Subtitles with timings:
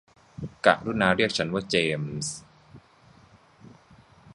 [0.65, 2.35] กรุณาเรียกฉันว่าเจมส์